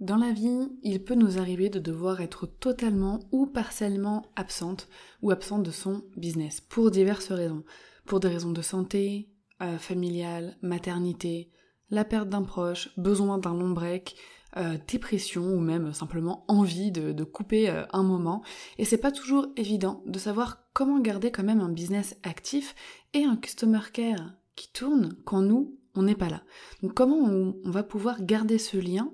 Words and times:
Dans 0.00 0.16
la 0.16 0.32
vie, 0.32 0.70
il 0.82 1.04
peut 1.04 1.14
nous 1.14 1.36
arriver 1.36 1.68
de 1.68 1.78
devoir 1.78 2.22
être 2.22 2.46
totalement 2.46 3.20
ou 3.32 3.44
partiellement 3.44 4.24
absente 4.34 4.88
ou 5.20 5.30
absent 5.30 5.58
de 5.58 5.70
son 5.70 6.04
business 6.16 6.62
pour 6.62 6.90
diverses 6.90 7.30
raisons. 7.30 7.64
Pour 8.06 8.18
des 8.18 8.28
raisons 8.28 8.52
de 8.52 8.62
santé, 8.62 9.28
euh, 9.60 9.76
familiale, 9.76 10.56
maternité, 10.62 11.50
la 11.90 12.06
perte 12.06 12.30
d'un 12.30 12.44
proche, 12.44 12.88
besoin 12.96 13.36
d'un 13.36 13.52
long 13.52 13.68
break, 13.68 14.16
euh, 14.56 14.78
dépression 14.88 15.44
ou 15.44 15.60
même 15.60 15.92
simplement 15.92 16.46
envie 16.48 16.90
de, 16.90 17.22
couper 17.22 17.68
euh, 17.68 17.84
un 17.92 18.02
moment. 18.02 18.42
Et 18.78 18.86
c'est 18.86 18.96
pas 18.96 19.12
toujours 19.12 19.48
évident 19.58 20.02
de 20.06 20.18
savoir 20.18 20.64
comment 20.72 20.98
garder 20.98 21.30
quand 21.30 21.44
même 21.44 21.60
un 21.60 21.68
business 21.68 22.16
actif 22.22 22.74
et 23.12 23.24
un 23.24 23.36
customer 23.36 23.80
care 23.92 24.32
qui 24.56 24.72
tourne 24.72 25.14
quand 25.26 25.42
nous, 25.42 25.78
on 25.94 26.04
n'est 26.04 26.14
pas 26.14 26.30
là. 26.30 26.42
Donc 26.82 26.94
comment 26.94 27.18
on 27.18 27.54
va 27.70 27.82
pouvoir 27.82 28.22
garder 28.22 28.56
ce 28.56 28.78
lien 28.78 29.12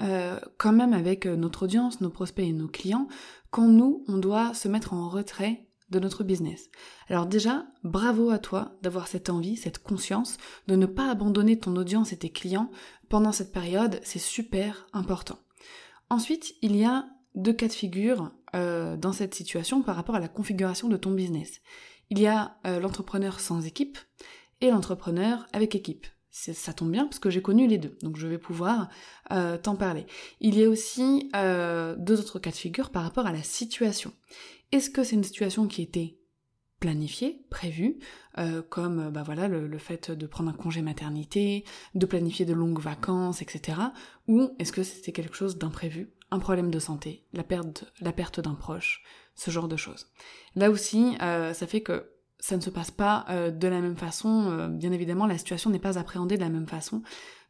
euh, 0.00 0.38
quand 0.58 0.72
même 0.72 0.92
avec 0.92 1.26
euh, 1.26 1.36
notre 1.36 1.64
audience, 1.64 2.00
nos 2.00 2.10
prospects 2.10 2.46
et 2.46 2.52
nos 2.52 2.68
clients, 2.68 3.08
quand 3.50 3.66
nous, 3.66 4.04
on 4.08 4.18
doit 4.18 4.54
se 4.54 4.68
mettre 4.68 4.92
en 4.92 5.08
retrait 5.08 5.66
de 5.90 5.98
notre 5.98 6.22
business. 6.22 6.68
Alors 7.08 7.26
déjà, 7.26 7.66
bravo 7.82 8.30
à 8.30 8.38
toi 8.38 8.76
d'avoir 8.82 9.08
cette 9.08 9.30
envie, 9.30 9.56
cette 9.56 9.78
conscience 9.78 10.36
de 10.66 10.76
ne 10.76 10.86
pas 10.86 11.10
abandonner 11.10 11.58
ton 11.58 11.74
audience 11.76 12.12
et 12.12 12.18
tes 12.18 12.30
clients 12.30 12.70
pendant 13.08 13.32
cette 13.32 13.52
période, 13.52 13.98
c'est 14.02 14.18
super 14.18 14.86
important. 14.92 15.38
Ensuite, 16.10 16.54
il 16.60 16.76
y 16.76 16.84
a 16.84 17.06
deux 17.34 17.54
cas 17.54 17.68
de 17.68 17.72
figure 17.72 18.32
euh, 18.54 18.96
dans 18.96 19.12
cette 19.12 19.34
situation 19.34 19.82
par 19.82 19.96
rapport 19.96 20.14
à 20.14 20.20
la 20.20 20.28
configuration 20.28 20.88
de 20.88 20.96
ton 20.96 21.10
business. 21.10 21.60
Il 22.10 22.18
y 22.18 22.26
a 22.26 22.56
l'entrepreneur 22.64 23.38
sans 23.38 23.66
équipe 23.66 23.98
et 24.62 24.70
l'entrepreneur 24.70 25.46
avec 25.52 25.74
équipe 25.74 26.06
ça 26.30 26.72
tombe 26.72 26.90
bien 26.90 27.04
parce 27.06 27.18
que 27.18 27.30
j'ai 27.30 27.42
connu 27.42 27.66
les 27.66 27.78
deux, 27.78 27.96
donc 28.02 28.16
je 28.16 28.26
vais 28.26 28.38
pouvoir 28.38 28.88
euh, 29.32 29.56
t'en 29.56 29.76
parler. 29.76 30.06
Il 30.40 30.58
y 30.58 30.64
a 30.64 30.68
aussi 30.68 31.30
euh, 31.34 31.96
deux 31.98 32.20
autres 32.20 32.38
cas 32.38 32.50
de 32.50 32.56
figure 32.56 32.90
par 32.90 33.02
rapport 33.02 33.26
à 33.26 33.32
la 33.32 33.42
situation. 33.42 34.12
Est-ce 34.72 34.90
que 34.90 35.04
c'est 35.04 35.16
une 35.16 35.24
situation 35.24 35.66
qui 35.66 35.82
était 35.82 36.18
planifiée, 36.80 37.44
prévue, 37.50 37.98
euh, 38.36 38.62
comme 38.62 39.10
bah 39.10 39.24
voilà 39.24 39.48
le, 39.48 39.78
fait 39.78 40.12
de 40.12 40.26
prendre 40.26 40.50
un 40.50 40.54
congé 40.54 40.80
maternité, 40.80 41.64
de 41.94 42.06
planifier 42.06 42.44
de 42.44 42.52
longues 42.52 42.80
vacances, 42.80 43.42
etc. 43.42 43.78
Ou 44.28 44.50
est-ce 44.58 44.72
que 44.72 44.84
c'était 44.84 45.12
quelque 45.12 45.34
chose 45.34 45.58
d'imprévu, 45.58 46.12
un 46.30 46.38
problème 46.38 46.70
de 46.70 46.78
santé, 46.78 47.24
la 47.32 47.42
perte, 47.42 47.92
la 48.00 48.12
perte 48.12 48.38
d'un 48.38 48.54
proche, 48.54 49.02
ce 49.34 49.50
genre 49.50 49.66
de 49.66 49.76
choses? 49.76 50.12
Là 50.54 50.70
aussi, 50.70 51.16
ça 51.18 51.66
fait 51.66 51.80
que 51.80 52.17
ça 52.40 52.56
ne 52.56 52.60
se 52.60 52.70
passe 52.70 52.90
pas 52.90 53.24
euh, 53.30 53.50
de 53.50 53.68
la 53.68 53.80
même 53.80 53.96
façon. 53.96 54.50
Euh, 54.50 54.68
bien 54.68 54.92
évidemment, 54.92 55.26
la 55.26 55.38
situation 55.38 55.70
n'est 55.70 55.78
pas 55.78 55.98
appréhendée 55.98 56.36
de 56.36 56.42
la 56.42 56.48
même 56.48 56.68
façon 56.68 57.02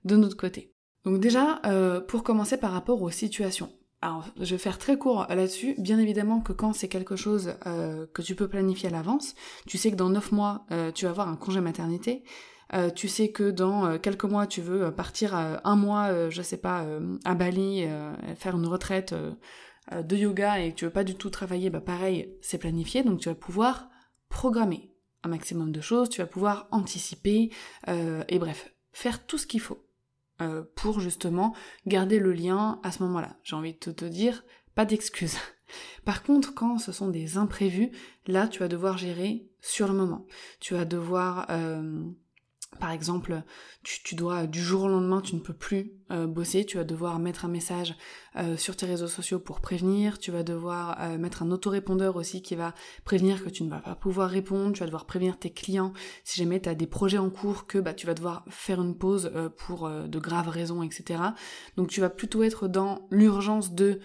de 0.05 0.17
notre 0.17 0.37
côté. 0.37 0.75
Donc 1.05 1.21
déjà, 1.21 1.61
euh, 1.67 2.01
pour 2.01 2.23
commencer 2.23 2.57
par 2.57 2.73
rapport 2.73 3.03
aux 3.03 3.11
situations. 3.11 3.71
Alors, 4.01 4.27
je 4.41 4.55
vais 4.55 4.59
faire 4.59 4.79
très 4.79 4.97
court 4.97 5.27
là-dessus. 5.29 5.75
Bien 5.79 5.99
évidemment 5.99 6.41
que 6.41 6.53
quand 6.53 6.73
c'est 6.73 6.87
quelque 6.87 7.17
chose 7.17 7.55
que 7.65 8.23
tu 8.23 8.37
peux 8.37 8.47
planifier 8.47 8.89
à 8.89 8.93
l'avance, 8.93 9.35
tu 9.67 9.77
sais 9.77 9.91
que 9.91 9.97
dans 9.97 10.09
9 10.09 10.31
mois, 10.31 10.67
tu 10.95 11.05
vas 11.05 11.11
avoir 11.11 11.29
un 11.29 11.35
congé 11.35 11.61
maternité. 11.61 12.23
tu 12.95 13.09
sais 13.09 13.33
que 13.33 13.51
dans 13.51 13.99
quelques 13.99 14.23
mois, 14.23 14.47
tu 14.47 14.61
veux 14.61 14.93
partir 14.93 15.35
un 15.35 15.75
mois, 15.75 16.31
je 16.31 16.43
sais 16.43 16.59
pas, 16.59 16.87
à 17.25 17.35
Bali, 17.35 17.89
faire 18.37 18.57
une 18.57 18.67
retraite 18.67 19.17
de 19.93 20.17
yoga 20.17 20.61
et 20.61 20.71
que 20.71 20.77
tu 20.77 20.85
veux 20.85 20.93
pas 20.93 21.03
du 21.03 21.17
tout 21.17 21.31
travailler, 21.31 21.69
bah 21.69 21.81
pareil, 21.81 22.37
c'est 22.41 22.59
planifié, 22.59 23.03
donc 23.03 23.19
tu 23.19 23.29
vas 23.29 23.35
pouvoir 23.35 23.89
programmer 24.29 24.91
un 25.25 25.29
maximum 25.29 25.73
de 25.73 25.81
choses, 25.81 26.09
tu 26.09 26.21
vas 26.21 26.27
pouvoir 26.27 26.69
anticiper, 26.71 27.51
euh, 27.89 28.23
et 28.29 28.39
bref, 28.39 28.73
faire 28.93 29.27
tout 29.27 29.39
ce 29.39 29.47
qu'il 29.47 29.61
faut 29.61 29.85
euh, 30.41 30.63
pour 30.77 31.01
justement 31.01 31.55
garder 31.87 32.19
le 32.19 32.33
lien 32.33 32.81
à 32.83 32.93
ce 32.93 33.03
moment-là. 33.03 33.37
J'ai 33.43 33.57
envie 33.57 33.75
de 33.75 33.93
te 33.93 34.05
dire, 34.05 34.45
pas 34.75 34.85
d'excuses. 34.85 35.37
Par 36.05 36.23
contre, 36.23 36.55
quand 36.55 36.79
ce 36.79 36.93
sont 36.93 37.09
des 37.09 37.37
imprévus, 37.37 37.91
là, 38.27 38.49
tu 38.49 38.61
vas 38.61 38.69
devoir 38.69 38.97
gérer 38.97 39.49
sur 39.61 39.89
le 39.89 39.95
moment. 39.95 40.27
Tu 40.61 40.75
vas 40.75 40.85
devoir 40.85 41.47
euh, 41.51 42.05
par 42.79 42.93
exemple, 42.93 43.43
tu, 43.83 44.15
dois 44.15 44.47
du 44.47 44.63
jour 44.63 44.85
au 44.85 44.89
lendemain, 44.89 45.21
tu 45.21 45.35
ne 45.35 45.41
peux 45.41 45.55
plus 45.55 45.93
euh, 46.13 46.27
bosser, 46.27 46.65
tu 46.65 46.77
vas 46.77 46.85
devoir 46.85 47.19
mettre 47.19 47.45
un 47.45 47.49
message 47.49 47.97
euh, 48.37 48.57
sur 48.57 48.77
tes 48.77 48.87
réseaux 48.87 49.09
sociaux 49.09 49.41
pour 49.41 49.61
prévenir, 49.61 50.19
tu 50.19 50.31
vas 50.31 50.43
devoir 50.43 51.01
euh, 51.01 51.19
mettre 51.19 51.43
un 51.43 51.51
autorépondeur 51.51 52.17
aussi 52.17 52.43
qui 52.43 52.55
va 52.55 52.75
prévenir 53.05 53.43
que 53.43 53.49
tu 53.49 53.65
ne 53.65 53.71
vas 53.71 53.81
pas 53.81 53.95
pouvoir 53.95 54.31
répondre, 54.31 54.75
tu 54.75 54.81
vas 54.81 54.87
devoir 54.87 55.07
prévenir 55.07 55.39
tes 55.39 55.51
clients. 55.51 55.93
Si 56.25 56.39
jamais 56.39 56.61
tu 56.61 56.69
as 56.69 56.75
des 56.75 56.87
projets 56.87 57.19
en 57.19 57.31
cours 57.31 57.67
que 57.67 57.79
bah, 57.79 57.95
tu 57.95 58.07
vas 58.07 58.15
devoir 58.15 58.45
faire 58.49 58.81
une 58.81 58.97
pause 58.97 59.33
pour 59.57 59.89
de 59.89 60.19
graves 60.19 60.49
raisons, 60.49 60.83
etc. 60.83 61.21
Donc 61.77 61.89
tu 61.89 62.01
vas 62.01 62.11
plutôt 62.11 62.43
être 62.43 62.69
dans 62.69 63.09
l'urgence 63.11 63.73
de 63.73 64.01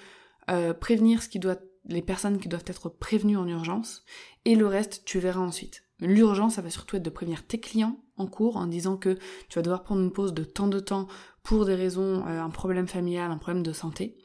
prévenir 0.80 1.22
ce 1.22 1.30
qui 1.30 1.40
doit 1.40 1.58
les 1.86 2.02
personnes 2.02 2.40
qui 2.40 2.48
doivent 2.48 2.64
être 2.68 2.90
prévenues 2.90 3.38
en 3.38 3.48
urgence. 3.48 4.04
Et 4.46 4.56
le 4.56 4.68
reste 4.68 5.04
tu 5.06 5.20
verras 5.20 5.42
ensuite. 5.42 5.84
L'urgence, 6.00 6.56
ça 6.56 6.62
va 6.62 6.70
surtout 6.70 6.96
être 6.96 7.04
de 7.04 7.10
prévenir 7.10 7.46
tes 7.46 7.60
clients 7.60 8.03
en 8.18 8.28
cours 8.28 8.58
en 8.58 8.68
disant 8.68 8.98
que 8.98 9.18
tu 9.50 9.58
vas 9.58 9.62
devoir 9.62 9.84
prendre 9.84 10.02
une 10.02 10.12
pause 10.12 10.34
de 10.34 10.44
temps 10.44 10.68
de 10.68 10.80
temps 10.80 11.08
pour 11.42 11.66
des 11.66 11.76
raisons, 11.76 12.26
euh, 12.28 12.42
un 12.42 12.50
problème 12.50 12.88
familial, 12.88 13.32
un 13.32 13.38
problème 13.38 13.64
de 13.64 13.74
santé. 13.74 14.18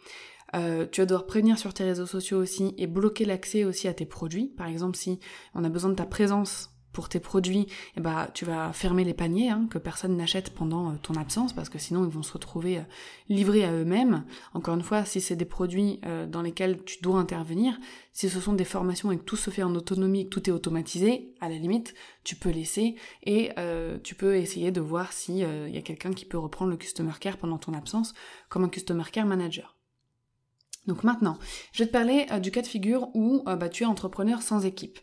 Euh, 0.54 0.86
tu 0.90 1.00
vas 1.00 1.06
devoir 1.06 1.26
prévenir 1.26 1.58
sur 1.58 1.74
tes 1.74 1.84
réseaux 1.84 2.06
sociaux 2.06 2.38
aussi 2.38 2.74
et 2.78 2.86
bloquer 2.86 3.24
l'accès 3.24 3.64
aussi 3.64 3.88
à 3.88 3.94
tes 3.94 4.06
produits. 4.06 4.48
Par 4.56 4.66
exemple, 4.66 4.96
si 4.96 5.20
on 5.54 5.64
a 5.64 5.68
besoin 5.68 5.90
de 5.90 5.96
ta 5.96 6.06
présence 6.06 6.70
pour 6.98 7.08
tes 7.08 7.20
produits, 7.20 7.68
eh 7.96 8.00
ben, 8.00 8.26
tu 8.34 8.44
vas 8.44 8.72
fermer 8.72 9.04
les 9.04 9.14
paniers, 9.14 9.50
hein, 9.50 9.68
que 9.70 9.78
personne 9.78 10.16
n'achète 10.16 10.50
pendant 10.50 10.90
euh, 10.90 10.94
ton 11.00 11.14
absence, 11.14 11.52
parce 11.52 11.68
que 11.68 11.78
sinon 11.78 12.04
ils 12.04 12.10
vont 12.10 12.24
se 12.24 12.32
retrouver 12.32 12.78
euh, 12.78 12.82
livrés 13.28 13.64
à 13.64 13.70
eux-mêmes. 13.70 14.24
Encore 14.52 14.74
une 14.74 14.82
fois, 14.82 15.04
si 15.04 15.20
c'est 15.20 15.36
des 15.36 15.44
produits 15.44 16.00
euh, 16.06 16.26
dans 16.26 16.42
lesquels 16.42 16.82
tu 16.82 17.00
dois 17.00 17.20
intervenir, 17.20 17.78
si 18.12 18.28
ce 18.28 18.40
sont 18.40 18.52
des 18.52 18.64
formations 18.64 19.12
et 19.12 19.16
que 19.16 19.22
tout 19.22 19.36
se 19.36 19.50
fait 19.50 19.62
en 19.62 19.76
autonomie, 19.76 20.24
que 20.24 20.30
tout 20.30 20.50
est 20.50 20.52
automatisé, 20.52 21.36
à 21.40 21.48
la 21.48 21.54
limite, 21.54 21.94
tu 22.24 22.34
peux 22.34 22.50
laisser 22.50 22.96
et 23.22 23.52
tu 24.02 24.16
peux 24.16 24.34
essayer 24.34 24.72
de 24.72 24.80
voir 24.80 25.12
s'il 25.12 25.36
y 25.36 25.78
a 25.78 25.82
quelqu'un 25.82 26.12
qui 26.12 26.24
peut 26.24 26.36
reprendre 26.36 26.72
le 26.72 26.76
Customer 26.76 27.12
Care 27.20 27.36
pendant 27.36 27.58
ton 27.58 27.74
absence 27.74 28.12
comme 28.48 28.64
un 28.64 28.68
Customer 28.68 29.04
Care 29.12 29.24
Manager. 29.24 29.76
Donc 30.88 31.04
maintenant, 31.04 31.38
je 31.70 31.84
vais 31.84 31.86
te 31.86 31.92
parler 31.92 32.26
du 32.40 32.50
cas 32.50 32.62
de 32.62 32.66
figure 32.66 33.08
où 33.14 33.44
bah, 33.44 33.68
tu 33.68 33.84
es 33.84 33.86
entrepreneur 33.86 34.42
sans 34.42 34.66
équipe. 34.66 34.98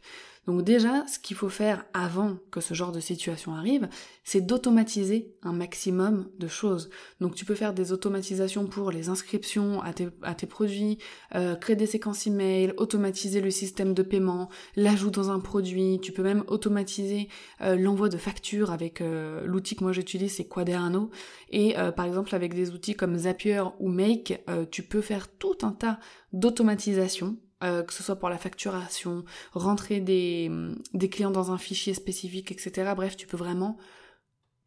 Donc 0.47 0.63
déjà, 0.63 1.06
ce 1.07 1.17
qu'il 1.17 1.35
faut 1.35 1.50
faire 1.50 1.85
avant 1.94 2.38
que 2.51 2.61
ce 2.61 2.73
genre 2.73 2.91
de 2.91 3.00
situation 3.00 3.56
arrive, 3.56 3.89
c'est 4.23 4.41
d'automatiser 4.41 5.33
un 5.41 5.53
maximum 5.53 6.29
de 6.38 6.47
choses. 6.47 6.89
Donc 7.19 7.33
tu 7.33 7.45
peux 7.45 7.56
faire 7.56 7.73
des 7.73 7.91
automatisations 7.91 8.67
pour 8.67 8.91
les 8.91 9.09
inscriptions 9.09 9.81
à 9.81 9.94
tes, 9.94 10.47
produits, 10.47 11.00
euh, 11.33 11.56
créer 11.56 11.75
des 11.75 11.88
séquences 11.88 12.27
email, 12.27 12.74
automatiser 12.77 13.42
le 13.42 13.50
système 13.50 13.94
de 13.94 14.03
paiement, 14.03 14.50
l'ajout 14.75 15.09
dans 15.09 15.31
un 15.31 15.39
produit, 15.39 16.00
tu 16.01 16.12
peux 16.12 16.24
même 16.24 16.44
automatiser 16.48 17.27
euh, 17.62 17.75
l'envoi 17.75 18.09
de 18.09 18.18
factures 18.18 18.71
avec 18.71 19.01
euh, 19.01 19.45
l'outil 19.45 19.75
que 19.75 19.83
moi 19.83 19.94
j'utilise, 19.94 20.36
c'est 20.36 20.48
Quaderno. 20.48 21.09
Et 21.50 21.75
par 21.95 22.06
exemple 22.06 22.36
avec 22.36 22.53
des 22.53 22.71
outils 22.71 22.95
comme 22.95 23.18
Zapier 23.18 23.63
ou 23.80 23.88
Make, 23.88 24.44
tu 24.71 24.83
peux 24.83 25.01
faire 25.01 25.27
tout 25.30 25.57
un 25.62 25.71
tas 25.71 26.00
d'automatisation 26.33 27.38
euh, 27.63 27.84
que 27.84 27.94
ce 27.94 28.04
soit 28.04 28.18
pour 28.18 28.30
la 28.30 28.38
facturation, 28.38 29.24
rentrer 29.54 30.02
des, 30.02 30.52
des 30.94 31.10
clients 31.10 31.31
dans 31.31 31.52
un 31.52 31.57
fichier 31.57 31.94
spécifique, 31.94 32.52
etc. 32.52 32.92
Bref, 32.96 33.16
tu 33.16 33.28
peux 33.28 33.38
vraiment 33.38 33.78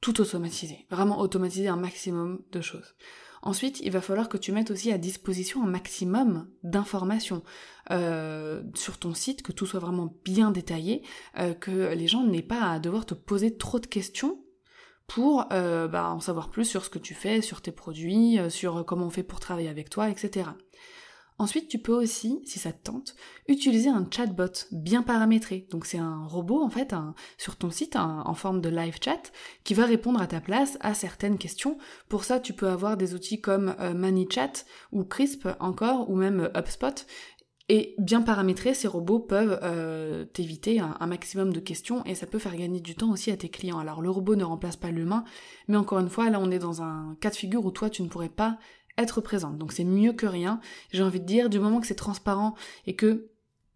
tout 0.00 0.20
automatiser, 0.22 0.86
vraiment 0.90 1.20
automatiser 1.20 1.68
un 1.68 1.76
maximum 1.76 2.40
de 2.50 2.62
choses. 2.62 2.94
Ensuite, 3.42 3.80
il 3.80 3.92
va 3.92 4.00
falloir 4.00 4.28
que 4.28 4.38
tu 4.38 4.52
mettes 4.52 4.70
aussi 4.70 4.90
à 4.90 4.96
disposition 4.96 5.62
un 5.62 5.68
maximum 5.68 6.48
d'informations 6.62 7.42
euh, 7.90 8.62
sur 8.74 8.98
ton 8.98 9.12
site, 9.12 9.42
que 9.42 9.52
tout 9.52 9.66
soit 9.66 9.80
vraiment 9.80 10.14
bien 10.24 10.50
détaillé, 10.50 11.02
euh, 11.38 11.52
que 11.52 11.92
les 11.92 12.08
gens 12.08 12.24
n'aient 12.24 12.42
pas 12.42 12.72
à 12.72 12.78
devoir 12.78 13.04
te 13.04 13.14
poser 13.14 13.56
trop 13.56 13.80
de 13.80 13.86
questions 13.86 14.42
pour 15.06 15.46
bah, 15.48 16.10
en 16.10 16.20
savoir 16.20 16.50
plus 16.50 16.66
sur 16.66 16.84
ce 16.84 16.90
que 16.90 16.98
tu 16.98 17.14
fais, 17.14 17.40
sur 17.40 17.62
tes 17.62 17.72
produits, 17.72 18.38
sur 18.50 18.84
comment 18.84 19.06
on 19.06 19.10
fait 19.10 19.22
pour 19.22 19.40
travailler 19.40 19.70
avec 19.70 19.88
toi, 19.88 20.10
etc. 20.10 20.50
Ensuite, 21.38 21.68
tu 21.68 21.78
peux 21.78 21.92
aussi, 21.92 22.40
si 22.44 22.58
ça 22.58 22.72
te 22.72 22.82
tente, 22.82 23.14
utiliser 23.46 23.88
un 23.88 24.06
chatbot 24.10 24.66
bien 24.72 25.02
paramétré. 25.02 25.68
Donc 25.70 25.86
c'est 25.86 25.98
un 25.98 26.26
robot 26.26 26.60
en 26.62 26.68
fait 26.68 26.94
sur 27.36 27.56
ton 27.56 27.70
site 27.70 27.94
en 27.96 28.34
forme 28.34 28.60
de 28.60 28.68
live 28.68 28.98
chat 29.00 29.30
qui 29.62 29.74
va 29.74 29.84
répondre 29.84 30.20
à 30.20 30.26
ta 30.26 30.40
place 30.40 30.78
à 30.80 30.94
certaines 30.94 31.38
questions. 31.38 31.78
Pour 32.08 32.24
ça, 32.24 32.40
tu 32.40 32.52
peux 32.52 32.68
avoir 32.68 32.96
des 32.96 33.14
outils 33.14 33.40
comme 33.40 33.76
euh, 33.78 33.94
ManyChat 33.94 34.64
ou 34.90 35.04
Crisp 35.04 35.48
encore 35.60 36.10
ou 36.10 36.16
même 36.16 36.50
HubSpot. 36.56 37.06
Et 37.70 37.94
bien 37.98 38.22
paramétrés, 38.22 38.72
ces 38.72 38.88
robots 38.88 39.18
peuvent 39.18 39.60
euh, 39.62 40.24
t'éviter 40.24 40.80
un, 40.80 41.06
maximum 41.06 41.52
de 41.52 41.60
questions 41.60 42.02
et 42.06 42.14
ça 42.14 42.26
peut 42.26 42.38
faire 42.38 42.56
gagner 42.56 42.80
du 42.80 42.94
temps 42.94 43.10
aussi 43.10 43.30
à 43.30 43.36
tes 43.36 43.50
clients. 43.50 43.78
Alors 43.78 44.00
le 44.00 44.08
robot 44.08 44.36
ne 44.36 44.44
remplace 44.44 44.76
pas 44.76 44.90
l'humain, 44.90 45.24
mais 45.68 45.76
encore 45.76 45.98
une 45.98 46.08
fois, 46.08 46.30
là 46.30 46.40
on 46.40 46.50
est 46.50 46.58
dans 46.58 46.80
un 46.80 47.14
cas 47.20 47.28
de 47.28 47.36
figure 47.36 47.66
où 47.66 47.70
toi 47.70 47.90
tu 47.90 48.02
ne 48.02 48.08
pourrais 48.08 48.30
pas 48.30 48.58
être 48.98 49.20
présente. 49.20 49.56
Donc 49.56 49.72
c'est 49.72 49.84
mieux 49.84 50.12
que 50.12 50.26
rien. 50.26 50.60
J'ai 50.92 51.02
envie 51.02 51.20
de 51.20 51.24
dire, 51.26 51.48
du 51.48 51.58
moment 51.58 51.80
que 51.80 51.86
c'est 51.86 51.94
transparent 51.94 52.54
et 52.86 52.94
que 52.94 53.30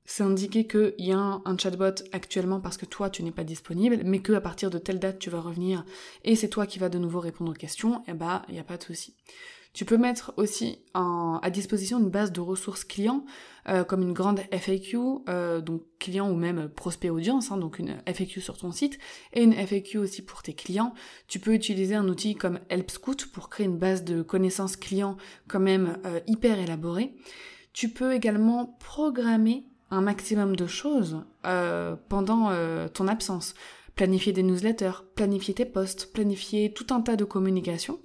c'est 0.05 0.25
indiqué 0.25 0.67
qu'il 0.67 0.95
y 0.99 1.13
a 1.13 1.41
un, 1.45 1.57
chatbot 1.57 2.03
actuellement 2.13 2.61
parce 2.61 2.77
que 2.77 2.87
toi 2.87 3.09
tu 3.09 3.23
n'es 3.23 3.31
pas 3.31 3.45
disponible, 3.45 4.01
mais 4.05 4.19
que 4.19 4.33
à 4.33 4.41
partir 4.41 4.69
de 4.69 4.79
telle 4.79 4.99
date 4.99 5.19
tu 5.19 5.31
vas 5.31 5.41
revenir 5.41 5.85
et 6.25 6.35
c'est 6.35 6.49
toi 6.49 6.67
qui 6.67 6.79
vas 6.79 6.89
de 6.89 6.99
nouveau 6.99 7.21
répondre 7.21 7.53
aux 7.53 7.55
questions, 7.55 8.03
et 8.09 8.13
bah 8.13 8.43
il 8.49 8.55
n'y 8.55 8.61
a 8.61 8.65
pas 8.65 8.77
de 8.77 8.83
souci. 8.83 9.15
Tu 9.73 9.87
peux 9.87 9.97
mettre 9.97 10.35
aussi 10.37 10.81
à 10.93 11.49
disposition 11.51 11.99
une 11.99 12.11
base 12.11 12.31
de 12.31 12.41
ressources 12.41 12.85
clients, 12.85 13.25
euh, 13.69 13.85
comme 13.85 14.03
une 14.03 14.13
grande 14.13 14.41
FAQ, 14.51 14.99
euh, 15.29 15.63
donc 15.63 15.83
client 15.99 16.31
ou 16.31 16.35
même 16.35 16.69
prospect 16.69 17.09
audience, 17.09 17.51
hein, 17.51 17.57
donc 17.57 17.79
une 17.79 17.97
FAQ 18.07 18.43
sur 18.43 18.59
ton 18.59 18.71
site, 18.71 18.99
et 19.33 19.43
une 19.43 19.55
FAQ 19.55 19.97
aussi 19.97 20.21
pour 20.21 20.43
tes 20.43 20.53
clients. 20.53 20.93
Tu 21.27 21.39
peux 21.39 21.55
utiliser 21.55 21.95
un 21.95 22.07
outil 22.09 22.35
comme 22.35 22.59
HelpScout 22.69 23.29
pour 23.33 23.49
créer 23.49 23.65
une 23.65 23.79
base 23.79 24.05
de 24.05 24.21
connaissances 24.21 24.77
clients 24.77 25.17
quand 25.49 25.61
même 25.61 25.97
euh, 26.05 26.21
hyper 26.27 26.59
élaborée. 26.59 27.15
Tu 27.73 27.89
peux 27.89 28.13
également 28.13 28.77
programmer 28.79 29.65
un 29.91 30.03
maximum 30.03 30.57
de 30.57 30.67
choses 30.67 31.23
pendant 32.09 32.51
ton 32.95 33.09
absence 33.09 33.55
planifier 33.95 34.33
des 34.33 34.43
newsletters, 34.43 35.05
planifier 35.15 35.55
tes 35.55 35.65
posts, 35.65 36.13
planifier 36.13 36.73
tout 36.73 36.87
un 36.91 37.01
tas 37.01 37.17
de 37.17 37.25
communications. 37.25 37.99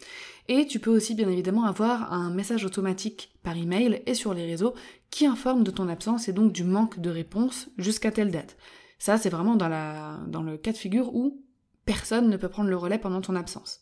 Et 0.50 0.66
tu 0.66 0.80
peux 0.80 0.90
aussi 0.90 1.14
bien 1.14 1.30
évidemment 1.30 1.66
avoir 1.66 2.14
un 2.14 2.30
message 2.30 2.64
automatique 2.64 3.32
par 3.44 3.58
email 3.58 4.02
et 4.06 4.14
sur 4.14 4.34
les 4.34 4.46
réseaux 4.46 4.74
qui 5.10 5.26
informe 5.26 5.64
de 5.64 5.72
ton 5.72 5.90
absence 5.90 6.30
et 6.30 6.34
donc 6.34 6.54
du 6.54 6.64
manque 6.64 7.00
de 7.00 7.10
réponse 7.10 7.70
jusqu'à 7.78 8.12
telle 8.12 8.32
date. 8.32 8.58
Ça, 8.98 9.18
c'est 9.18 9.30
vraiment 9.30 9.56
dans, 9.56 9.68
le 9.68 10.58
cas 10.58 10.72
de 10.72 10.78
figure 10.78 11.14
où 11.14 11.44
personne 11.86 12.30
ne 12.30 12.38
peut 12.38 12.50
prendre 12.50 12.70
le 12.70 12.78
relais 12.78 12.98
pendant 12.98 13.22
ton 13.22 13.36
absence. 13.36 13.82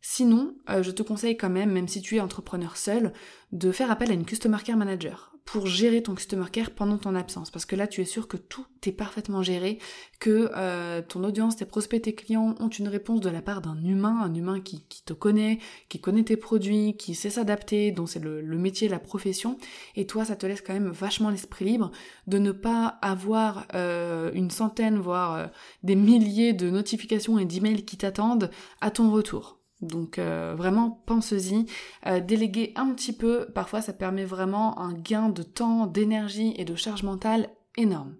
Sinon, 0.00 0.54
euh, 0.70 0.82
je 0.82 0.92
te 0.92 1.02
conseille 1.02 1.36
quand 1.36 1.50
même, 1.50 1.72
même 1.72 1.88
si 1.88 2.00
tu 2.00 2.16
es 2.16 2.20
entrepreneur 2.20 2.76
seul, 2.76 3.12
de 3.52 3.70
faire 3.70 3.90
appel 3.90 4.10
à 4.10 4.14
une 4.14 4.24
Customer 4.24 4.56
Care 4.64 4.78
Manager 4.78 5.34
pour 5.52 5.66
gérer 5.66 6.00
ton 6.00 6.14
customer 6.14 6.46
care 6.52 6.70
pendant 6.70 6.96
ton 6.96 7.16
absence. 7.16 7.50
Parce 7.50 7.64
que 7.64 7.74
là, 7.74 7.88
tu 7.88 8.00
es 8.00 8.04
sûr 8.04 8.28
que 8.28 8.36
tout 8.36 8.66
est 8.86 8.92
parfaitement 8.92 9.42
géré, 9.42 9.80
que 10.20 10.48
euh, 10.56 11.02
ton 11.02 11.24
audience, 11.24 11.56
tes 11.56 11.64
prospects, 11.64 12.02
tes 12.02 12.14
clients 12.14 12.54
ont 12.60 12.68
une 12.68 12.86
réponse 12.86 13.20
de 13.20 13.28
la 13.28 13.42
part 13.42 13.60
d'un 13.60 13.82
humain, 13.82 14.20
un 14.22 14.32
humain 14.32 14.60
qui, 14.60 14.84
te 15.04 15.12
connaît, 15.12 15.58
qui 15.88 16.00
connaît 16.00 16.22
tes 16.22 16.36
produits, 16.36 16.96
qui 16.96 17.16
sait 17.16 17.30
s'adapter, 17.30 17.90
dont 17.90 18.06
c'est 18.06 18.20
le, 18.20 18.42
métier, 18.58 18.88
la 18.88 19.00
profession. 19.00 19.58
Et 19.96 20.06
toi, 20.06 20.24
ça 20.24 20.36
te 20.36 20.46
laisse 20.46 20.62
quand 20.62 20.72
même 20.72 20.90
vachement 20.90 21.30
l'esprit 21.30 21.64
libre 21.64 21.90
de 22.28 22.38
ne 22.38 22.52
pas 22.52 22.98
avoir 23.02 23.66
euh, 23.74 24.30
une 24.34 24.52
centaine, 24.52 25.00
voire 25.00 25.34
euh, 25.34 25.46
des 25.82 25.96
milliers 25.96 26.52
de 26.52 26.70
notifications 26.70 27.40
et 27.40 27.44
d'emails 27.44 27.84
qui 27.84 27.96
t'attendent 27.96 28.52
à 28.80 28.92
ton 28.92 29.10
retour. 29.10 29.59
Donc 29.82 30.18
euh, 30.18 30.54
vraiment, 30.56 31.02
pense-y. 31.06 31.66
Euh, 32.06 32.20
déléguer 32.20 32.72
un 32.76 32.92
petit 32.92 33.12
peu, 33.12 33.48
parfois 33.54 33.80
ça 33.80 33.92
permet 33.92 34.24
vraiment 34.24 34.78
un 34.78 34.92
gain 34.92 35.28
de 35.28 35.42
temps, 35.42 35.86
d'énergie 35.86 36.54
et 36.56 36.64
de 36.64 36.74
charge 36.74 37.02
mentale 37.02 37.50
énorme. 37.76 38.16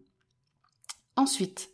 Ensuite, 1.17 1.71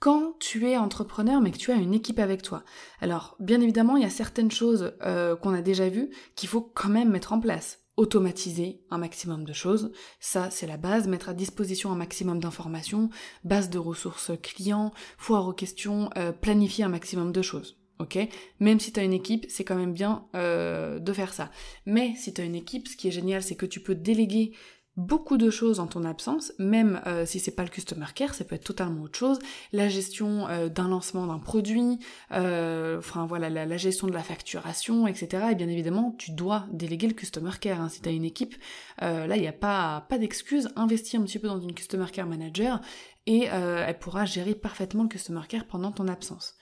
quand 0.00 0.36
tu 0.40 0.68
es 0.68 0.76
entrepreneur 0.76 1.40
mais 1.40 1.52
que 1.52 1.58
tu 1.58 1.70
as 1.70 1.76
une 1.76 1.94
équipe 1.94 2.18
avec 2.18 2.42
toi, 2.42 2.64
alors 3.00 3.36
bien 3.38 3.60
évidemment 3.60 3.96
il 3.96 4.02
y 4.02 4.06
a 4.06 4.10
certaines 4.10 4.50
choses 4.50 4.94
euh, 5.02 5.36
qu'on 5.36 5.54
a 5.54 5.62
déjà 5.62 5.88
vues 5.88 6.10
qu'il 6.34 6.48
faut 6.48 6.62
quand 6.62 6.88
même 6.88 7.10
mettre 7.10 7.32
en 7.32 7.40
place. 7.40 7.80
Automatiser 7.96 8.82
un 8.90 8.98
maximum 8.98 9.44
de 9.44 9.52
choses, 9.52 9.92
ça 10.18 10.50
c'est 10.50 10.66
la 10.66 10.76
base, 10.76 11.06
mettre 11.06 11.28
à 11.28 11.32
disposition 11.32 11.92
un 11.92 11.94
maximum 11.94 12.40
d'informations, 12.40 13.08
base 13.44 13.70
de 13.70 13.78
ressources 13.78 14.32
clients, 14.42 14.92
foire 15.16 15.46
aux 15.46 15.52
questions, 15.52 16.10
planifier 16.40 16.82
un 16.82 16.88
maximum 16.88 17.30
de 17.30 17.40
choses 17.40 17.78
ok? 17.98 18.18
Même 18.60 18.80
si 18.80 18.92
tu 18.92 19.00
as 19.00 19.04
une 19.04 19.12
équipe, 19.12 19.46
c'est 19.48 19.64
quand 19.64 19.76
même 19.76 19.92
bien 19.92 20.24
euh, 20.34 20.98
de 20.98 21.12
faire 21.12 21.32
ça. 21.32 21.50
Mais 21.86 22.14
si 22.16 22.32
tu 22.32 22.40
as 22.40 22.44
une 22.44 22.54
équipe, 22.54 22.88
ce 22.88 22.96
qui 22.96 23.08
est 23.08 23.12
génial, 23.12 23.42
c'est 23.42 23.56
que 23.56 23.66
tu 23.66 23.80
peux 23.80 23.94
déléguer 23.94 24.52
beaucoup 24.96 25.38
de 25.38 25.50
choses 25.50 25.80
en 25.80 25.88
ton 25.88 26.04
absence, 26.04 26.52
même 26.60 27.00
euh, 27.08 27.26
si 27.26 27.40
c'est 27.40 27.50
pas 27.50 27.64
le 27.64 27.68
customer 27.68 28.06
care, 28.14 28.32
ça 28.32 28.44
peut 28.44 28.54
être 28.54 28.62
totalement 28.62 29.02
autre 29.02 29.18
chose. 29.18 29.40
La 29.72 29.88
gestion 29.88 30.46
euh, 30.48 30.68
d'un 30.68 30.86
lancement 30.86 31.26
d'un 31.26 31.40
produit, 31.40 31.98
enfin 32.30 33.26
voilà, 33.26 33.50
la, 33.50 33.76
gestion 33.76 34.06
de 34.06 34.12
la 34.12 34.22
facturation, 34.22 35.08
etc. 35.08 35.46
Et 35.50 35.54
bien 35.56 35.68
évidemment, 35.68 36.14
tu 36.16 36.30
dois 36.30 36.66
déléguer 36.70 37.08
le 37.08 37.14
customer 37.14 37.50
care. 37.60 37.80
Hein. 37.80 37.88
Si 37.88 38.02
tu 38.02 38.08
as 38.08 38.12
une 38.12 38.24
équipe, 38.24 38.54
là 39.00 39.34
il 39.34 39.40
n'y 39.40 39.48
a 39.48 39.52
pas, 39.52 40.06
pas 40.08 40.18
d'excuse. 40.18 40.68
Investis 40.76 41.16
un 41.16 41.24
petit 41.24 41.40
peu 41.40 41.48
dans 41.48 41.60
une 41.60 41.74
customer 41.74 42.06
care 42.12 42.26
manager 42.26 42.80
et 43.26 43.46
elle 43.46 43.98
pourra 43.98 44.26
gérer 44.26 44.54
parfaitement 44.54 45.02
le 45.02 45.08
customer 45.08 45.42
care 45.48 45.66
pendant 45.66 45.90
ton 45.90 46.06
absence. 46.06 46.54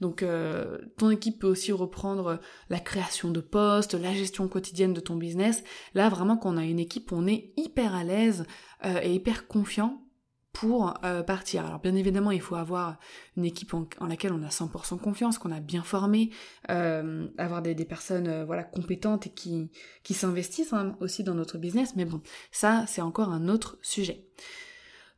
Donc 0.00 0.22
euh, 0.22 0.78
ton 0.96 1.10
équipe 1.10 1.38
peut 1.38 1.46
aussi 1.46 1.72
reprendre 1.72 2.40
la 2.70 2.80
création 2.80 3.30
de 3.30 3.40
postes, 3.40 3.94
la 3.94 4.14
gestion 4.14 4.48
quotidienne 4.48 4.94
de 4.94 5.00
ton 5.00 5.16
business. 5.16 5.62
Là 5.94 6.08
vraiment 6.08 6.36
quand 6.36 6.54
on 6.54 6.56
a 6.56 6.64
une 6.64 6.78
équipe, 6.78 7.12
on 7.12 7.26
est 7.26 7.52
hyper 7.56 7.94
à 7.94 8.04
l'aise 8.04 8.44
euh, 8.84 9.00
et 9.02 9.14
hyper 9.14 9.46
confiant 9.46 10.02
pour 10.52 10.94
euh, 11.04 11.22
partir. 11.22 11.64
Alors 11.64 11.80
bien 11.80 11.94
évidemment, 11.94 12.30
il 12.30 12.40
faut 12.40 12.56
avoir 12.56 12.98
une 13.36 13.44
équipe 13.44 13.72
en, 13.74 13.86
laquelle 14.06 14.32
on 14.32 14.42
a 14.42 14.48
100% 14.48 14.98
confiance, 14.98 15.38
qu'on 15.38 15.52
a 15.52 15.60
bien 15.60 15.82
formé, 15.82 16.30
avoir 16.68 17.62
des, 17.62 17.74
personnes 17.84 18.44
voilà 18.44 18.64
compétentes 18.64 19.28
et 19.28 19.30
qui, 19.30 19.70
s'investissent 20.14 20.72
hein, 20.72 20.96
aussi 21.00 21.22
dans 21.22 21.34
notre 21.34 21.58
business. 21.58 21.94
Mais 21.94 22.04
bon, 22.04 22.20
ça 22.50 22.84
c'est 22.88 23.02
encore 23.02 23.28
un 23.28 23.48
autre 23.48 23.78
sujet. 23.82 24.26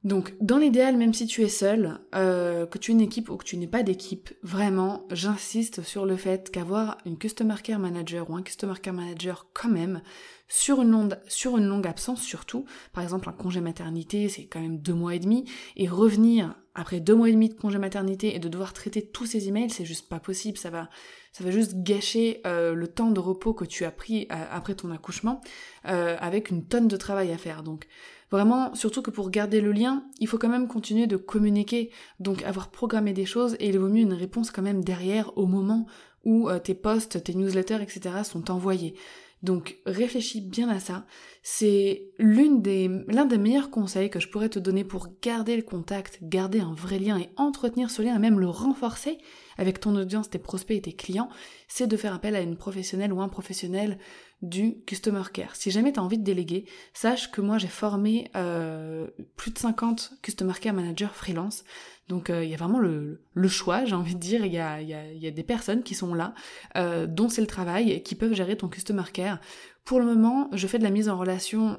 Donc, 0.04 0.34
dans 0.40 0.58
l'idéal, 0.58 0.96
même 0.96 1.14
si 1.14 1.26
tu 1.26 1.42
es 1.42 1.48
seul, 1.48 2.00
euh, 2.16 2.66
que 2.66 2.76
tu 2.76 2.90
es 2.90 2.94
une 2.94 3.00
équipe 3.00 3.30
ou 3.30 3.36
que 3.36 3.44
tu 3.44 3.56
n'es 3.56 3.68
pas 3.68 3.84
d'équipe, 3.84 4.34
vraiment, 4.42 5.06
j'insiste 5.12 5.82
sur 5.82 6.06
le 6.06 6.16
fait 6.16 6.50
qu'avoir 6.50 6.98
une 7.06 7.16
Customer 7.16 7.54
Care 7.62 7.78
Manager 7.78 8.28
ou 8.28 8.34
un 8.34 8.42
Customer 8.42 8.74
Care 8.82 8.94
Manager 8.94 9.46
quand 9.54 9.68
même, 9.68 10.02
sur 10.48 10.82
une, 10.82 10.90
longue, 10.90 11.14
sur 11.28 11.56
une 11.56 11.66
longue 11.66 11.86
absence 11.86 12.20
surtout, 12.20 12.66
par 12.92 13.02
exemple 13.04 13.28
un 13.28 13.32
congé 13.32 13.60
maternité, 13.60 14.28
c'est 14.28 14.46
quand 14.46 14.60
même 14.60 14.78
deux 14.78 14.92
mois 14.92 15.14
et 15.14 15.20
demi, 15.20 15.44
et 15.76 15.88
revenir 15.88 16.56
après 16.74 17.00
deux 17.00 17.14
mois 17.14 17.28
et 17.28 17.32
demi 17.32 17.48
de 17.48 17.54
congé 17.54 17.78
maternité 17.78 18.34
et 18.34 18.38
de 18.38 18.48
devoir 18.48 18.72
traiter 18.72 19.02
tous 19.06 19.24
ces 19.24 19.48
emails, 19.48 19.70
c'est 19.70 19.84
juste 19.84 20.08
pas 20.08 20.20
possible, 20.20 20.58
ça 20.58 20.68
va, 20.68 20.90
ça 21.32 21.44
va 21.44 21.50
juste 21.52 21.74
gâcher 21.76 22.40
euh, 22.44 22.74
le 22.74 22.88
temps 22.88 23.12
de 23.12 23.20
repos 23.20 23.54
que 23.54 23.64
tu 23.64 23.84
as 23.84 23.92
pris 23.92 24.26
euh, 24.32 24.44
après 24.50 24.74
ton 24.74 24.90
accouchement, 24.90 25.40
avec 25.84 26.50
une 26.50 26.66
tonne 26.66 26.88
de 26.88 26.96
travail 26.96 27.32
à 27.32 27.38
faire. 27.38 27.62
Donc, 27.62 27.86
Vraiment, 28.32 28.74
surtout 28.74 29.02
que 29.02 29.10
pour 29.10 29.30
garder 29.30 29.60
le 29.60 29.72
lien, 29.72 30.04
il 30.18 30.26
faut 30.26 30.38
quand 30.38 30.48
même 30.48 30.66
continuer 30.66 31.06
de 31.06 31.18
communiquer, 31.18 31.90
donc 32.18 32.42
avoir 32.44 32.70
programmé 32.70 33.12
des 33.12 33.26
choses 33.26 33.56
et 33.60 33.68
il 33.68 33.78
vaut 33.78 33.90
mieux 33.90 34.00
une 34.00 34.14
réponse 34.14 34.50
quand 34.50 34.62
même 34.62 34.82
derrière 34.82 35.36
au 35.36 35.44
moment 35.44 35.86
où 36.24 36.48
euh, 36.48 36.58
tes 36.58 36.74
posts, 36.74 37.22
tes 37.22 37.34
newsletters, 37.34 37.82
etc. 37.82 38.22
sont 38.24 38.50
envoyés. 38.50 38.94
Donc 39.42 39.78
réfléchis 39.84 40.40
bien 40.40 40.68
à 40.70 40.78
ça. 40.78 41.04
C'est 41.42 42.04
l'un 42.18 42.54
des 42.54 43.38
meilleurs 43.38 43.70
conseils 43.70 44.08
que 44.08 44.20
je 44.20 44.28
pourrais 44.28 44.48
te 44.48 44.60
donner 44.60 44.84
pour 44.84 45.08
garder 45.20 45.56
le 45.56 45.62
contact, 45.62 46.20
garder 46.22 46.60
un 46.60 46.72
vrai 46.72 46.98
lien 46.98 47.18
et 47.18 47.28
entretenir 47.36 47.90
ce 47.90 48.00
lien 48.00 48.14
et 48.16 48.20
même 48.20 48.40
le 48.40 48.48
renforcer 48.48 49.18
avec 49.58 49.80
ton 49.80 49.94
audience, 49.96 50.30
tes 50.30 50.38
prospects 50.38 50.76
et 50.76 50.82
tes 50.82 50.94
clients, 50.94 51.28
c'est 51.68 51.86
de 51.86 51.96
faire 51.96 52.14
appel 52.14 52.36
à 52.36 52.40
une 52.40 52.56
professionnelle 52.56 53.12
ou 53.12 53.20
un 53.20 53.28
professionnel 53.28 53.98
du 54.42 54.82
customer 54.86 55.22
care. 55.32 55.54
Si 55.54 55.70
jamais 55.70 55.92
tu 55.92 56.00
as 56.00 56.02
envie 56.02 56.18
de 56.18 56.24
déléguer, 56.24 56.66
sache 56.92 57.30
que 57.30 57.40
moi 57.40 57.58
j'ai 57.58 57.68
formé 57.68 58.30
euh, 58.36 59.06
plus 59.36 59.52
de 59.52 59.58
50 59.58 60.14
customer 60.20 60.54
care 60.60 60.74
managers 60.74 61.08
freelance. 61.14 61.64
Donc 62.08 62.28
euh, 62.28 62.44
il 62.44 62.50
y 62.50 62.54
a 62.54 62.56
vraiment 62.56 62.80
le, 62.80 63.20
choix, 63.48 63.84
j'ai 63.84 63.94
envie 63.94 64.16
de 64.16 64.20
dire, 64.20 64.44
il 64.44 64.52
y 64.52 64.58
a, 64.58 64.82
y, 64.82 64.92
a, 64.92 65.12
y 65.12 65.26
a, 65.26 65.30
des 65.30 65.42
personnes 65.44 65.84
qui 65.84 65.94
sont 65.94 66.12
là, 66.12 66.34
euh, 66.76 67.06
dont 67.06 67.28
c'est 67.28 67.40
le 67.40 67.46
travail, 67.46 68.02
qui 68.02 68.16
peuvent 68.16 68.34
gérer 68.34 68.56
ton 68.56 68.68
customer 68.68 69.04
care. 69.12 69.40
Pour 69.84 70.00
le 70.00 70.06
moment, 70.06 70.48
je 70.52 70.66
fais 70.66 70.78
de 70.78 70.84
la 70.84 70.90
mise 70.90 71.08
en 71.08 71.16
relation 71.16 71.76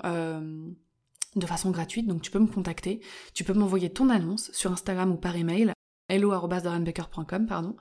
de 1.36 1.46
façon 1.46 1.72
gratuite, 1.72 2.08
donc 2.08 2.22
tu 2.22 2.32
peux 2.32 2.39
me 2.39 2.48
contacter, 2.48 3.01
tu 3.34 3.43
peux 3.43 3.53
m'envoyer 3.53 3.89
ton 3.89 4.10
annonce 4.10 4.51
sur 4.53 4.72
Instagram 4.72 5.12
ou 5.12 5.17
par 5.17 5.36
email 5.36 5.73
pardon, 7.48 7.75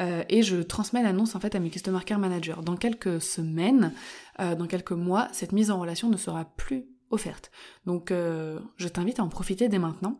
euh, 0.00 0.24
et 0.28 0.42
je 0.42 0.56
transmets 0.56 1.02
l'annonce 1.02 1.34
en 1.34 1.40
fait 1.40 1.54
à 1.54 1.60
mes 1.60 1.70
Customer 1.70 2.00
Care 2.04 2.18
Managers. 2.18 2.62
Dans 2.62 2.76
quelques 2.76 3.20
semaines, 3.20 3.92
euh, 4.40 4.54
dans 4.54 4.66
quelques 4.66 4.92
mois, 4.92 5.28
cette 5.32 5.52
mise 5.52 5.70
en 5.70 5.80
relation 5.80 6.08
ne 6.08 6.16
sera 6.16 6.44
plus 6.56 6.86
offerte. 7.10 7.50
Donc 7.86 8.10
euh, 8.10 8.58
je 8.76 8.88
t'invite 8.88 9.20
à 9.20 9.24
en 9.24 9.28
profiter 9.28 9.68
dès 9.68 9.78
maintenant, 9.78 10.18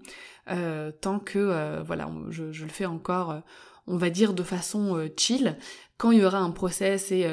tant 1.01 1.19
que 1.19 1.83
voilà, 1.85 2.11
je, 2.31 2.53
je, 2.53 2.65
le 2.65 2.71
fais 2.71 2.87
encore, 2.87 3.43
on 3.87 3.97
va 3.97 4.11
dire 4.11 4.35
de 4.35 4.43
façon 4.43 5.09
chill. 5.17 5.57
Quand 5.97 6.11
il 6.11 6.21
y 6.21 6.25
aura 6.25 6.39
un 6.39 6.51
process 6.51 7.11
et 7.11 7.27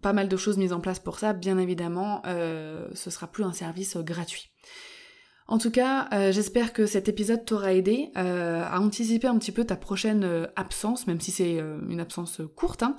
pas 0.00 0.12
mal 0.12 0.28
de 0.28 0.36
choses 0.36 0.58
mises 0.58 0.72
en 0.72 0.80
place 0.80 1.00
pour 1.00 1.18
ça, 1.18 1.32
bien 1.32 1.58
évidemment, 1.58 2.22
ce 2.24 3.10
sera 3.10 3.26
plus 3.26 3.44
un 3.44 3.52
service 3.52 3.96
gratuit. 3.96 4.52
En 5.48 5.58
tout 5.58 5.70
cas, 5.70 6.08
euh, 6.12 6.32
j'espère 6.32 6.72
que 6.72 6.86
cet 6.86 7.08
épisode 7.08 7.44
t'aura 7.44 7.74
aidé 7.74 8.10
euh, 8.16 8.62
à 8.64 8.80
anticiper 8.80 9.26
un 9.26 9.36
petit 9.38 9.52
peu 9.52 9.64
ta 9.64 9.76
prochaine 9.76 10.24
euh, 10.24 10.46
absence, 10.56 11.06
même 11.06 11.20
si 11.20 11.30
c'est 11.30 11.62
une 11.88 12.00
absence 12.00 12.40
courte, 12.54 12.82
hein, 12.82 12.96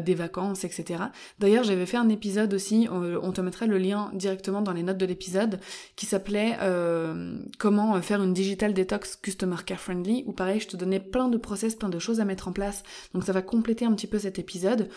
des 0.00 0.14
vacances, 0.14 0.64
etc. 0.64 1.04
D'ailleurs, 1.38 1.64
j'avais 1.64 1.86
fait 1.86 1.96
un 1.96 2.08
épisode 2.08 2.52
aussi, 2.54 2.88
on 2.90 3.32
te 3.32 3.40
mettra 3.40 3.66
le 3.66 3.78
lien 3.78 4.10
directement 4.14 4.62
dans 4.62 4.72
les 4.72 4.82
notes 4.82 4.98
de 4.98 5.06
l'épisode, 5.06 5.60
qui 5.96 6.06
s'appelait 6.06 6.58
Comment 7.58 8.00
faire 8.02 8.22
une 8.22 8.32
digital 8.32 8.74
detox 8.74 9.16
customer 9.16 9.56
care 9.64 9.80
friendly, 9.80 10.24
où 10.26 10.32
pareil, 10.32 10.60
je 10.60 10.68
te 10.68 10.76
donnais 10.76 11.00
plein 11.00 11.28
de 11.28 11.36
process, 11.36 11.74
plein 11.74 11.88
de 11.88 11.98
choses 11.98 12.20
à 12.20 12.24
mettre 12.24 12.48
en 12.48 12.52
place. 12.52 12.82
Donc 13.12 13.24
ça 13.24 13.32
va 13.32 13.42
compléter 13.42 13.84
un 13.84 13.92
petit 13.92 14.06
peu 14.06 14.18
cet 14.18 14.38
épisode 14.38 14.88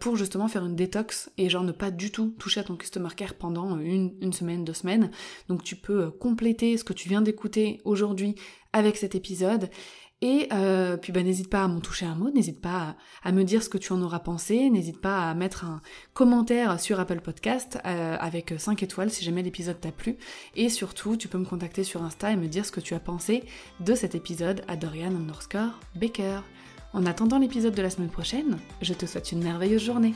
pour 0.00 0.16
justement 0.16 0.48
faire 0.48 0.64
une 0.64 0.76
détox 0.76 1.30
et 1.38 1.48
genre 1.48 1.64
ne 1.64 1.72
pas 1.72 1.90
du 1.90 2.10
tout 2.10 2.34
toucher 2.38 2.60
à 2.60 2.64
ton 2.64 2.76
customer 2.76 3.10
care 3.16 3.34
pendant 3.34 3.78
une, 3.78 4.12
une 4.20 4.32
semaine, 4.32 4.64
deux 4.64 4.74
semaines. 4.74 5.10
Donc 5.48 5.62
tu 5.62 5.76
peux 5.76 6.10
compléter 6.28 6.76
ce 6.76 6.84
que 6.84 6.92
tu 6.92 7.08
viens 7.08 7.22
d'écouter 7.22 7.80
aujourd'hui 7.84 8.34
avec 8.74 8.96
cet 8.96 9.14
épisode. 9.14 9.70
Et 10.20 10.48
euh, 10.52 10.96
puis 10.96 11.12
bah, 11.12 11.22
n'hésite 11.22 11.48
pas 11.48 11.62
à 11.62 11.68
m'en 11.68 11.80
toucher 11.80 12.04
un 12.04 12.16
mot, 12.16 12.28
n'hésite 12.30 12.60
pas 12.60 12.96
à, 13.22 13.32
me 13.32 13.44
dire 13.44 13.62
ce 13.62 13.68
que 13.68 13.78
tu 13.78 13.92
en 13.92 14.02
auras 14.02 14.18
pensé, 14.18 14.68
n'hésite 14.68 15.00
pas 15.00 15.30
à 15.30 15.34
mettre 15.34 15.64
un 15.64 15.80
commentaire 16.12 16.80
sur 16.80 16.98
Apple 16.98 17.20
Podcast 17.20 17.78
euh, 17.86 18.16
avec 18.18 18.52
5 18.58 18.82
étoiles 18.82 19.10
si 19.10 19.24
jamais 19.24 19.42
l'épisode 19.42 19.80
t'a 19.80 19.92
plu. 19.92 20.16
Et 20.56 20.68
surtout, 20.68 21.16
tu 21.16 21.28
peux 21.28 21.38
me 21.38 21.44
contacter 21.44 21.84
sur 21.84 22.02
Insta 22.02 22.32
et 22.32 22.36
me 22.36 22.48
dire 22.48 22.66
ce 22.66 22.72
que 22.72 22.80
tu 22.80 22.94
as 22.94 23.00
pensé 23.00 23.44
de 23.80 23.94
cet 23.94 24.16
épisode 24.16 24.62
à 24.66 24.76
Dorian 24.76 25.14
underscore 25.14 25.78
Baker. 25.94 26.40
En 26.92 27.06
attendant 27.06 27.38
l'épisode 27.38 27.74
de 27.74 27.82
la 27.82 27.90
semaine 27.90 28.10
prochaine, 28.10 28.58
je 28.82 28.94
te 28.94 29.06
souhaite 29.06 29.30
une 29.30 29.44
merveilleuse 29.44 29.84
journée. 29.84 30.14